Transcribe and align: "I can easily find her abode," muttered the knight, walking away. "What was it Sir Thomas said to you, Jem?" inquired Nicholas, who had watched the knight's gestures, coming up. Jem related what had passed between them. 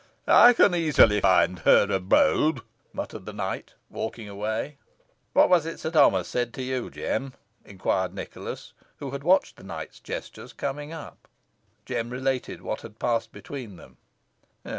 "I 0.25 0.53
can 0.53 0.73
easily 0.73 1.21
find 1.21 1.59
her 1.59 1.85
abode," 1.91 2.61
muttered 2.91 3.27
the 3.27 3.33
knight, 3.33 3.75
walking 3.87 4.27
away. 4.27 4.77
"What 5.33 5.47
was 5.47 5.67
it 5.67 5.79
Sir 5.79 5.91
Thomas 5.91 6.27
said 6.27 6.55
to 6.55 6.63
you, 6.63 6.89
Jem?" 6.89 7.33
inquired 7.63 8.11
Nicholas, 8.15 8.73
who 8.97 9.11
had 9.11 9.23
watched 9.23 9.57
the 9.57 9.63
knight's 9.63 9.99
gestures, 9.99 10.53
coming 10.53 10.91
up. 10.91 11.27
Jem 11.85 12.09
related 12.09 12.63
what 12.63 12.81
had 12.81 12.97
passed 12.97 13.31
between 13.31 13.75
them. 13.75 13.97